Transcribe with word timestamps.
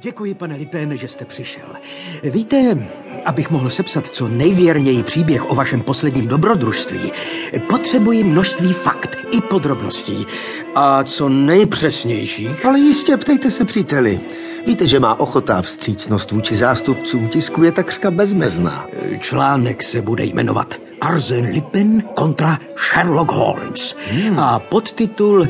Děkuji, 0.00 0.34
pane 0.34 0.56
Lipén, 0.56 0.96
že 0.96 1.08
jste 1.08 1.24
přišel. 1.24 1.66
Víte, 2.22 2.88
abych 3.24 3.50
mohl 3.50 3.70
sepsat 3.70 4.06
co 4.06 4.28
nejvěrněji 4.28 5.02
příběh 5.02 5.50
o 5.50 5.54
vašem 5.54 5.82
posledním 5.82 6.28
dobrodružství, 6.28 7.12
potřebuji 7.68 8.24
množství 8.24 8.72
fakt 8.72 9.16
i 9.30 9.40
podrobností 9.40 10.26
a 10.74 11.04
co 11.04 11.28
nejpřesnějších. 11.28 12.66
Ale 12.66 12.78
jistě, 12.78 13.16
ptejte 13.16 13.50
se 13.50 13.64
příteli. 13.64 14.20
Víte, 14.66 14.86
že 14.86 15.00
má 15.00 15.20
ochota 15.20 15.58
a 15.58 15.62
vstřícnost 15.62 16.30
vůči 16.30 16.56
zástupcům 16.56 17.28
tisku 17.28 17.62
je 17.62 17.72
takřka 17.72 18.10
bezmezná. 18.10 18.86
Článek 19.20 19.82
se 19.82 20.02
bude 20.02 20.24
jmenovat 20.24 20.74
Arzen 21.00 21.44
Lipin 21.44 22.02
kontra 22.14 22.58
Sherlock 22.76 23.32
Holmes 23.32 23.96
hmm. 24.10 24.38
a 24.38 24.58
podtitul 24.58 25.48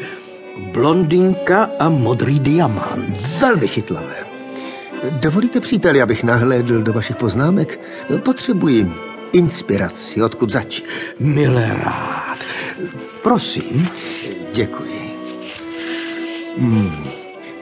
Blondinka 0.72 1.70
a 1.78 1.88
modrý 1.88 2.40
diamant. 2.40 3.20
Velmi 3.40 3.68
chytlavé. 3.68 4.37
Dovolíte, 5.10 5.60
příteli, 5.60 6.02
abych 6.02 6.24
nahlédl 6.24 6.82
do 6.82 6.92
vašich 6.92 7.16
poznámek? 7.16 7.80
Potřebuji 8.22 8.92
inspiraci, 9.32 10.22
odkud 10.22 10.50
začít. 10.50 10.84
Milé 11.20 11.76
rád. 11.84 12.38
Prosím. 13.22 13.88
Děkuji. 14.52 15.14
Hmm. 16.58 17.04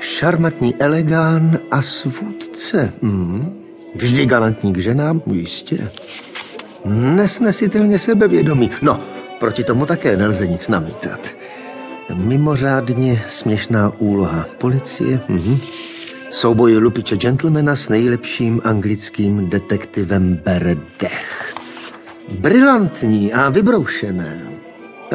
Šarmatní 0.01 0.75
elegán 0.79 1.59
a 1.71 1.83
svůdce. 1.83 2.93
Hmm. 3.03 3.63
Vždy 3.95 4.27
galantní 4.27 4.73
k 4.73 4.79
ženám, 4.79 5.23
jistě. 5.27 5.91
Nesnesitelně 6.85 7.99
sebevědomý. 7.99 8.71
No, 8.83 9.01
proti 9.41 9.65
tomu 9.65 9.87
také 9.87 10.17
nelze 10.17 10.47
nic 10.47 10.69
namítat. 10.69 11.21
Mimořádně 12.15 13.23
směšná 13.29 13.93
úloha 13.99 14.47
policie. 14.59 15.21
Mhm. 15.29 15.59
Souboj 16.37 16.77
lupiče 16.77 17.17
gentlemana 17.17 17.77
s 17.77 17.89
nejlepším 17.89 18.61
anglickým 18.65 19.49
detektivem 19.51 20.41
Beredech. 20.45 21.55
Brilantní 22.39 23.33
a 23.33 23.49
vybroušené. 23.49 24.53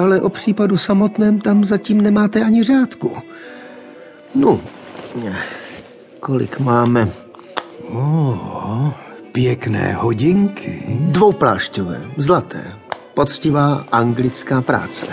Ale 0.01 0.21
o 0.21 0.29
případu 0.29 0.77
samotném 0.77 1.41
tam 1.41 1.65
zatím 1.65 2.01
nemáte 2.01 2.41
ani 2.41 2.63
řádku. 2.63 3.17
No, 4.35 4.61
kolik 6.19 6.59
máme? 6.59 7.09
Oh, 7.87 8.89
pěkné 9.31 9.93
hodinky. 9.93 10.83
Dvouplášťové, 10.99 12.01
zlaté. 12.17 12.73
Poctivá 13.13 13.85
anglická 13.91 14.61
práce. 14.61 15.05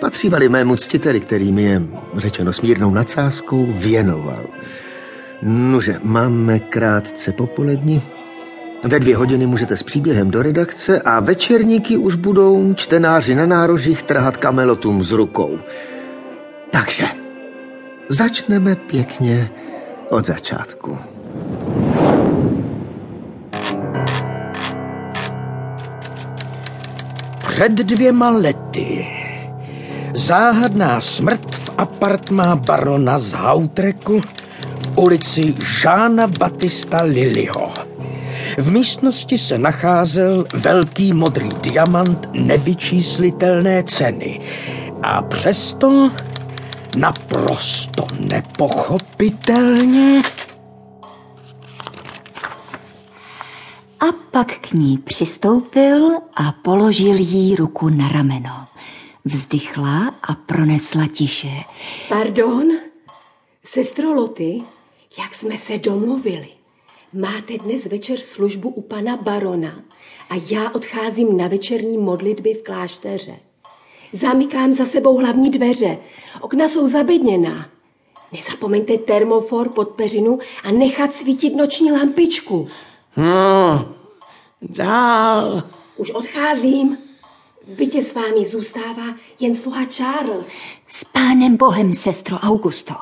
Patřívali 0.00 0.48
mému 0.48 0.76
ctiteli, 0.76 1.20
který 1.20 1.52
mi 1.52 1.62
je, 1.62 1.82
řečeno 2.16 2.52
smírnou 2.52 2.90
nadsázkou, 2.90 3.66
věnoval. 3.70 4.44
Nože, 5.42 6.00
máme 6.02 6.58
krátce 6.58 7.32
popolední. 7.32 8.02
Ve 8.84 8.98
dvě 9.00 9.16
hodiny 9.16 9.46
můžete 9.46 9.76
s 9.76 9.82
příběhem 9.82 10.30
do 10.30 10.42
redakce 10.42 11.00
a 11.00 11.20
večerníky 11.20 11.96
už 11.96 12.14
budou 12.14 12.74
čtenáři 12.74 13.34
na 13.34 13.46
nárožích 13.46 14.02
trhat 14.02 14.36
kamelotům 14.36 15.02
z 15.02 15.12
rukou. 15.12 15.58
Takže 16.70 17.04
začneme 18.08 18.74
pěkně 18.76 19.50
od 20.10 20.26
začátku. 20.26 20.98
Před 27.48 27.72
dvěma 27.72 28.30
lety 28.30 29.06
záhadná 30.14 31.00
smrt 31.00 31.54
v 31.54 31.70
apartmá 31.78 32.56
barona 32.56 33.18
z 33.18 33.32
Hautreku 33.32 34.20
ulici 34.98 35.54
Žána 35.80 36.26
Batista 36.26 37.02
Liliho. 37.02 37.72
V 38.58 38.70
místnosti 38.70 39.38
se 39.38 39.58
nacházel 39.58 40.44
velký 40.54 41.12
modrý 41.12 41.48
diamant 41.60 42.28
nevyčíslitelné 42.32 43.82
ceny. 43.82 44.40
A 45.02 45.22
přesto 45.22 46.10
naprosto 46.96 48.06
nepochopitelně... 48.20 50.22
A 54.00 54.04
pak 54.30 54.58
k 54.58 54.72
ní 54.72 54.98
přistoupil 54.98 56.10
a 56.36 56.52
položil 56.62 57.16
jí 57.16 57.56
ruku 57.56 57.88
na 57.88 58.08
rameno. 58.08 58.66
Vzdychla 59.24 60.14
a 60.22 60.34
pronesla 60.34 61.06
tiše. 61.12 61.62
Pardon? 62.08 62.68
Sestro 63.64 64.12
Loty, 64.12 64.62
jak 65.18 65.34
jsme 65.34 65.58
se 65.58 65.78
domluvili? 65.78 66.48
Máte 67.12 67.58
dnes 67.58 67.86
večer 67.86 68.20
službu 68.20 68.68
u 68.68 68.80
pana 68.80 69.16
barona 69.16 69.82
a 70.30 70.34
já 70.50 70.70
odcházím 70.70 71.36
na 71.36 71.48
večerní 71.48 71.98
modlitby 71.98 72.54
v 72.54 72.62
klášteře. 72.62 73.36
Zamykám 74.12 74.72
za 74.72 74.86
sebou 74.86 75.18
hlavní 75.18 75.50
dveře. 75.50 75.98
Okna 76.40 76.68
jsou 76.68 76.86
zabedněná. 76.86 77.68
Nezapomeňte 78.32 78.98
termofor 78.98 79.68
pod 79.68 79.88
peřinu 79.88 80.38
a 80.64 80.70
nechat 80.70 81.14
svítit 81.14 81.56
noční 81.56 81.92
lampičku. 81.92 82.68
No, 83.16 83.88
dál. 84.62 85.62
Už 85.96 86.10
odcházím. 86.10 86.98
V 87.66 87.70
bytě 87.70 88.02
s 88.02 88.14
vámi 88.14 88.44
zůstává 88.44 89.14
jen 89.40 89.54
sluha 89.54 89.86
Charles. 89.86 90.52
S 90.88 91.04
pánem 91.04 91.56
Bohem, 91.56 91.92
sestro 91.92 92.36
Augusto. 92.36 92.94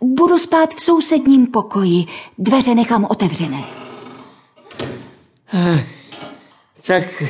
Budu 0.00 0.38
spát 0.38 0.74
v 0.74 0.80
sousedním 0.80 1.46
pokoji. 1.46 2.06
Dveře 2.38 2.74
nechám 2.74 3.06
otevřené. 3.10 3.64
Eh, 5.54 5.86
tak 6.86 7.22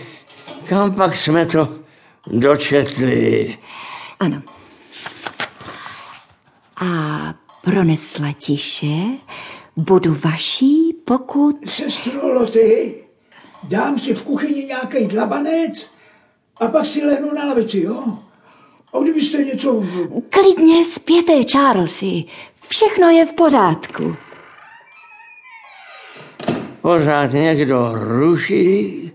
kam 0.68 0.94
pak 0.94 1.16
jsme 1.16 1.46
to 1.46 1.68
dočetli? 2.26 3.58
Ano. 4.20 4.42
A 6.80 6.86
pronesla 7.64 8.32
tiše, 8.32 8.96
budu 9.76 10.16
vaší, 10.24 10.92
pokud... 11.04 11.56
Sestro 11.68 12.32
Loty, 12.32 12.94
dám 13.64 13.98
si 13.98 14.14
v 14.14 14.22
kuchyni 14.22 14.64
nějaký 14.64 15.06
dlabanec 15.06 15.86
a 16.56 16.68
pak 16.68 16.86
si 16.86 17.04
lehnu 17.06 17.34
na 17.34 17.44
lavici, 17.44 17.80
jo? 17.80 18.04
A 18.92 18.98
kdybyste 19.02 19.44
něco... 19.44 19.84
Klidně 20.30 20.86
zpěte, 20.86 21.32
Charlesy. 21.52 22.24
Všechno 22.68 23.08
je 23.08 23.26
v 23.26 23.32
pořádku. 23.32 24.16
Pořád 26.82 27.32
někdo 27.32 27.90
ruší. 27.94 29.12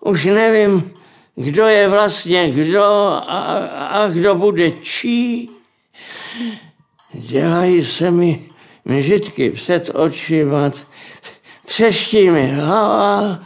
Už 0.00 0.24
nevím, 0.24 0.92
kdo 1.34 1.66
je 1.66 1.88
vlastně 1.88 2.50
kdo 2.50 2.84
a, 2.84 3.38
a 3.90 4.08
kdo 4.08 4.34
bude 4.34 4.70
čí. 4.70 5.50
Dělají 7.12 7.84
se 7.84 8.10
mi 8.10 8.48
mžitky 8.84 9.50
před 9.50 9.90
očima, 9.94 10.70
třeští 11.64 12.30
mi 12.30 12.46
hlava. 12.46 13.38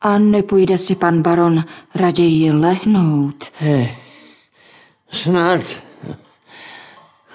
A 0.00 0.18
nepůjde 0.18 0.78
si 0.78 0.94
pan 0.94 1.22
baron 1.22 1.64
raději 1.94 2.52
lehnout? 2.52 3.44
He, 3.58 3.96
snad 5.10 5.60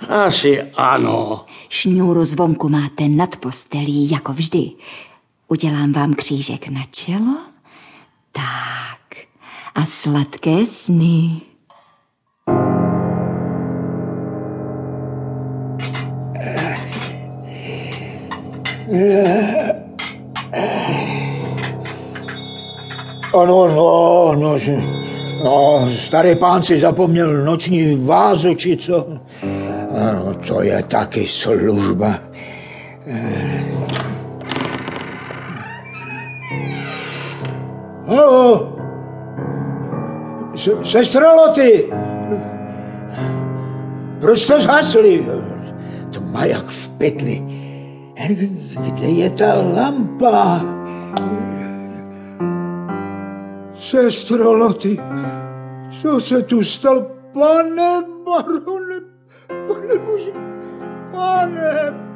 asi 0.10 0.62
ano. 0.62 1.46
Šňůru 1.70 2.26
zvonku 2.26 2.70
máte 2.70 3.08
nad 3.08 3.36
postelí, 3.36 4.12
jako 4.12 4.34
vždy. 4.34 4.72
Udělám 5.48 5.92
vám 5.92 6.14
křížek 6.14 6.68
na 6.68 6.82
čelo. 6.92 7.38
Tak. 8.32 9.18
A 9.76 9.86
sladké 9.86 10.66
sny. 10.66 11.42
Ano, 23.34 23.68
no, 23.68 24.36
no, 24.36 24.58
no, 25.44 25.90
starý 25.96 26.36
pán 26.36 26.64
si 26.64 26.80
zapomněl 26.80 27.46
noční 27.46 28.06
vázu, 28.06 28.54
či 28.54 28.78
co? 28.78 29.08
Ano, 29.96 30.34
to 30.48 30.62
je 30.62 30.84
taky 30.84 31.28
služba. 31.28 32.20
Halo! 38.06 38.78
Sestro 40.84 41.36
Loty! 41.36 41.92
Proč 44.20 44.48
to 44.48 44.62
zhasli? 44.62 45.26
Tma 46.12 46.46
jak 46.46 46.66
v 46.66 46.90
pytli. 46.98 47.38
Kde 48.80 49.08
je 49.08 49.30
ta 49.30 49.56
lampa? 49.56 50.62
Sestro 53.76 54.54
Loty, 54.54 55.00
co 56.02 56.22
se 56.22 56.42
tu 56.42 56.64
stalo? 56.64 57.22
Pane 57.34 58.04
barone, 58.26 59.11
pane 59.68 59.98
bože, 59.98 60.32
pane 61.12 62.11